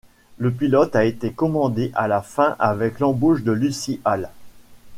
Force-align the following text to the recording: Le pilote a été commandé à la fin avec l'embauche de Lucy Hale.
Le 0.39 0.49
pilote 0.51 0.95
a 0.95 1.05
été 1.05 1.31
commandé 1.31 1.91
à 1.93 2.07
la 2.07 2.23
fin 2.23 2.55
avec 2.57 2.99
l'embauche 2.99 3.43
de 3.43 3.51
Lucy 3.51 4.01
Hale. 4.03 4.29